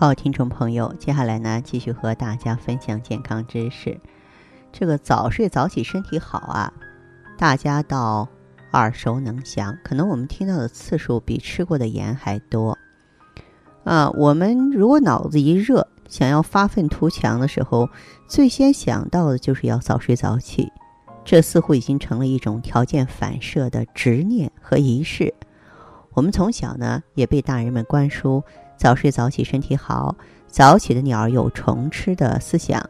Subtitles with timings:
[0.00, 4.00] 好，听众朋友，接下来呢，继续和大家分享健康知识。
[4.70, 6.72] 这个早睡早起身体好啊，
[7.36, 8.28] 大家倒
[8.74, 12.78] 耳熟能详，可能我们听到的次数比吃过的盐还多。
[13.82, 17.90] 啊，我们如果脑子一热，想要发愤图强的时候，
[18.28, 20.72] 最先想到的就是要早睡早起，
[21.24, 25.34] 这似乎已经成了一种条件反射的执念和仪式。
[26.12, 28.44] 我们从小呢，也被大人们灌输。
[28.78, 30.16] 早睡早起身体好，
[30.46, 32.88] 早起的鸟儿有虫吃的思想。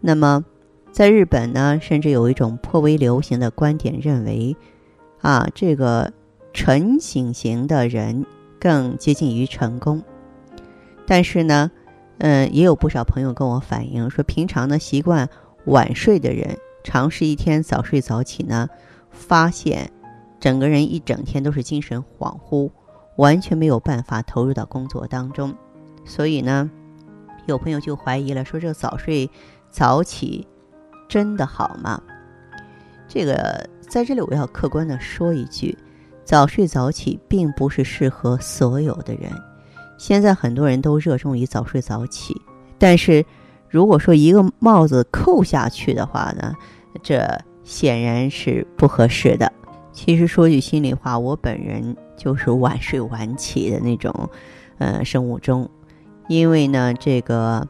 [0.00, 0.44] 那么，
[0.92, 4.54] 在日本呢，甚至有一种颇为流行的观点，认为，
[5.22, 6.12] 啊，这个
[6.52, 8.24] 晨醒型的人
[8.60, 10.02] 更接近于成功。
[11.06, 11.70] 但是呢，
[12.18, 15.28] 嗯，也有不少朋友跟我反映说，平常呢习惯
[15.64, 18.68] 晚睡的人，尝试一天早睡早起呢，
[19.10, 19.90] 发现
[20.38, 22.70] 整个人一整天都是精神恍惚。
[23.16, 25.54] 完全没有办法投入到工作当中，
[26.04, 26.70] 所以呢，
[27.46, 29.30] 有朋友就怀疑了，说这个早睡
[29.70, 30.46] 早起
[31.08, 32.00] 真的好吗？
[33.08, 35.76] 这个在这里我要客观的说一句，
[36.24, 39.30] 早睡早起并不是适合所有的人。
[39.96, 42.34] 现在很多人都热衷于早睡早起，
[42.78, 43.24] 但是
[43.68, 46.52] 如果说一个帽子扣下去的话呢，
[47.02, 47.26] 这
[47.64, 49.50] 显然是不合适的。
[49.96, 51.96] 其实说句心里话，我本人。
[52.16, 54.30] 就是晚睡晚起的那种，
[54.78, 55.68] 呃，生物钟，
[56.28, 57.68] 因为呢，这个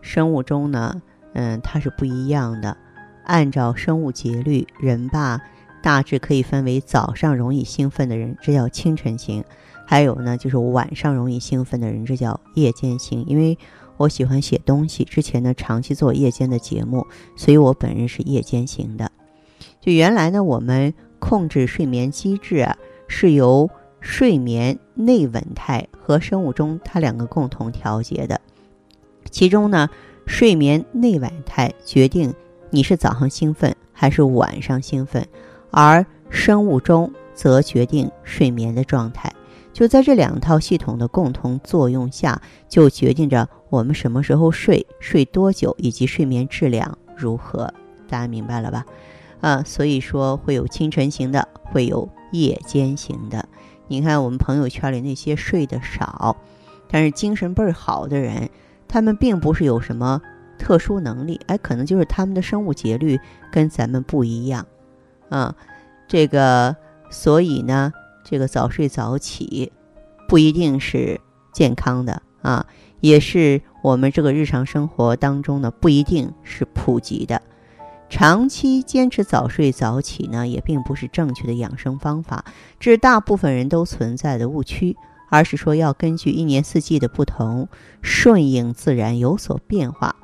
[0.00, 1.00] 生物钟呢，
[1.34, 2.76] 嗯，它是不一样的。
[3.22, 5.40] 按照生物节律，人吧，
[5.80, 9.44] 大致可以分为早上容易兴奋的人，这叫清晨型；
[9.86, 13.24] 还有呢，就是晚上容易兴奋的人，这叫夜间型。
[13.28, 13.56] 因为
[13.96, 19.12] 我喜欢写东西，之前呢长期做夜间的节目，所以我本人是夜间型的。
[19.80, 22.76] 就原来呢，我们控制睡眠机制啊。
[23.10, 23.70] 是由
[24.00, 28.38] 睡眠内稳态和生物钟它两个共同调节的，
[29.30, 29.88] 其中呢，
[30.26, 32.34] 睡眠内稳态决定
[32.68, 35.26] 你是早上兴奋还是晚上兴奋，
[35.70, 39.32] 而生物钟则决定睡眠的状态。
[39.72, 47.72] 就在这两套系统的共同作用下，就决定着我们什么时候睡、睡多久以及睡眠质量如何。
[48.06, 48.84] 大家明白了吧？
[49.40, 52.08] 啊，所以说会有清晨型的，会有。
[52.30, 53.48] 夜间型的，
[53.86, 56.36] 你看我们朋友圈里那些睡得少，
[56.90, 58.50] 但是精神倍儿好的人，
[58.86, 60.20] 他们并不是有什么
[60.58, 63.18] 特殊能力，哎，可能就是他们的生物节律
[63.50, 64.66] 跟咱们不一样，
[65.30, 65.56] 啊，
[66.06, 66.76] 这个，
[67.08, 69.72] 所以呢，这个早睡早起
[70.28, 71.18] 不一定是
[71.54, 72.66] 健康的啊，
[73.00, 77.40] 也是我们这个日常生活当中呢，不一定是普及的。
[78.08, 82.44] 长期坚持早睡早起呢，也并不是正确的养生方法，
[82.80, 84.96] 这是大部分人都存在的误区。
[85.30, 87.68] 而是说要根据一年四季的不同，
[88.00, 90.16] 顺应自然有所变化。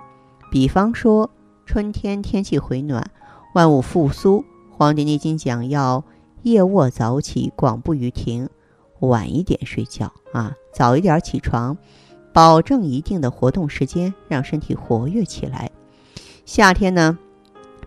[0.51, 1.29] 比方说，
[1.67, 3.11] 春天天气回暖，
[3.53, 4.39] 万物复苏，
[4.71, 6.03] 《黄帝内经》讲要
[6.41, 8.49] 夜卧早起，广步于庭，
[9.01, 11.77] 晚一点睡觉啊，早一点起床，
[12.33, 15.71] 保证一定的活动时间，让身体活跃起来。
[16.47, 17.19] 夏天呢？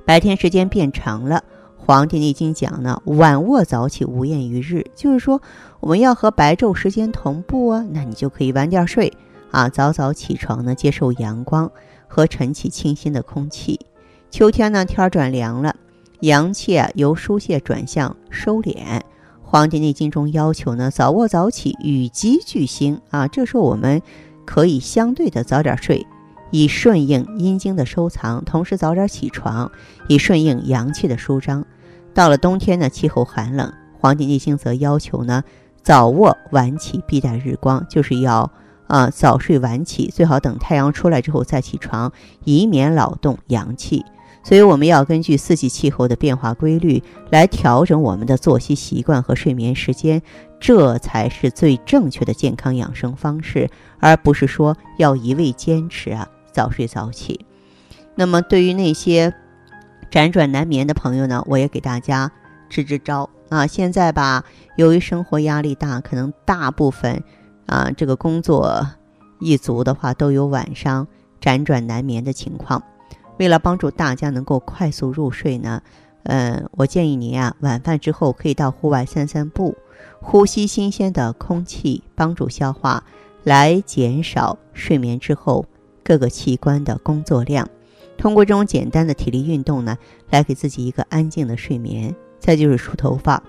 [0.07, 1.43] 白天时间变长了，
[1.85, 5.41] 《黄帝内经》讲呢，晚卧早起无厌于日，就是说
[5.81, 9.11] 我们要和白昼时间同步啊，那你就可以晚点睡
[9.51, 11.69] 啊，早早起床呢，接受阳光
[12.07, 13.81] 和晨起清新的空气。
[14.31, 15.75] 秋天呢，天转凉了，
[16.21, 18.75] 阳气啊由疏泄转向收敛，
[19.43, 24.01] 《黄帝内经》中要求呢，早卧早起，与鸡俱兴啊，这时候我们
[24.45, 26.07] 可以相对的早点睡。
[26.51, 29.71] 以顺应阴经的收藏，同时早点起床，
[30.07, 31.65] 以顺应阳气的舒张。
[32.13, 35.43] 到了冬天呢，气候寒冷，《黄帝内经》则要求呢，
[35.83, 38.51] 早卧晚起，必待日光，就是要
[38.87, 42.11] 啊早睡晚起，最好等太阳出来之后再起床，
[42.43, 44.03] 以免扰动阳气。
[44.43, 50.21] 所以我们要根据四季气候的变化规律来调整我们的作息习惯和睡眠时间，
[50.57, 56.25] 这才是最正确的健康养生方式，而不是说要一味坚持啊。
[56.57, 57.45] 早睡早起，
[58.15, 59.31] 那么对于那些
[60.09, 62.31] 辗转难眠的朋友呢，我也给大家
[62.67, 63.67] 支支招啊。
[63.67, 64.43] 现在吧，
[64.75, 67.23] 由于生活压力大，可能大部分
[67.67, 68.87] 啊这个工作
[69.39, 71.07] 一族的话都有晚上
[71.39, 72.81] 辗转难眠的情况。
[73.37, 75.83] 为了帮助大家能够快速入睡呢，
[76.23, 79.77] 嗯，我建议您啊，晚饭之后可以到户外散散步，
[80.19, 83.03] 呼吸新鲜的空气，帮助消化，
[83.43, 85.67] 来减少睡眠之后
[86.07, 87.67] 各个器官的工作量。
[88.17, 89.97] 通过这种简单的体力运动呢，
[90.29, 92.15] 来给自己一个安静的睡眠。
[92.39, 93.43] 再就是梳头发，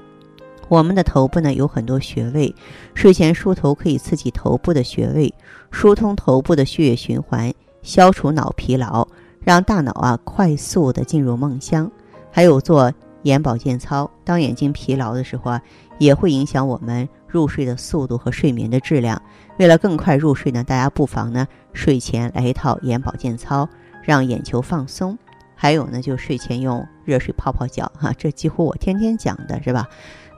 [0.68, 2.52] 我们的头部呢有很多穴位，
[2.94, 5.32] 睡前梳头可以刺激头部的穴位，
[5.70, 9.06] 疏通头部的血液循环，消除脑疲劳。
[9.40, 11.90] 让大脑啊快速的进入梦乡，
[12.30, 14.10] 还有做眼保健操。
[14.24, 15.62] 当眼睛疲劳的时候啊，
[15.98, 19.22] 也会影响我们入睡的速度和睡眠的质量。
[19.58, 23.68] 为了更快入睡呢，大家不妨呢睡前来一套眼保健操，
[24.02, 25.18] 让眼球放松。
[25.54, 29.88] 还有呢，就睡前用热水泡泡脚，哈，这几乎我天天讲的是吧？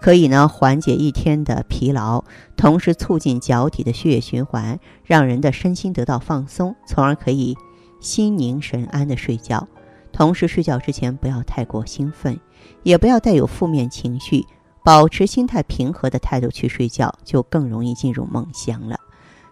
[0.01, 2.25] 可以呢缓解一天的疲劳，
[2.57, 7.55] 同时促进脚底的血液循环，让人的身心得到放松，从而可以。
[8.01, 9.69] 心宁神安的睡觉，
[10.11, 12.41] 同时睡觉之前不要太过兴奋，
[12.83, 14.47] 也不要带有负面情绪，
[14.83, 18.99] 保持心态平和的态度去睡觉，就更容易进入梦乡了。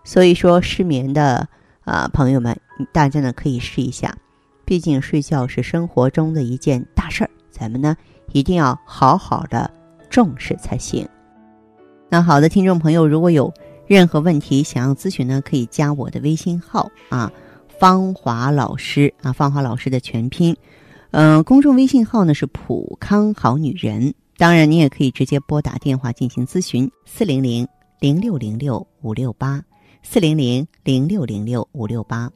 [0.09, 1.47] 所以说，失眠的
[1.85, 2.59] 啊朋友们，
[2.95, 4.17] 大家呢可以试一下，
[4.65, 7.95] 毕竟睡觉是生活中的一件大事儿，咱们呢
[8.33, 9.71] 一定要好好的
[10.09, 11.07] 重视才行。
[12.09, 13.53] 那好的，听众朋友，如果有
[13.87, 17.31] 任何问题想要咨询呢，可以加我的微信号啊。
[17.79, 20.57] 芳华老师啊，芳华老师的全拼，
[21.11, 24.15] 嗯，公众微信号呢是普康好女人。
[24.39, 27.69] 当然，你也可以直接拨打电话进行咨询，四零零
[28.01, 29.63] 零六零六五六八，
[30.11, 32.33] 四零零零六零六五六八。